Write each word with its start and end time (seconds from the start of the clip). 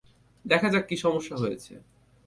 দেখা 0.45 0.67
যাক 0.69 0.83
কী 0.87 0.95
সমস্যা 0.95 1.35
হয়েছে। 1.37 1.73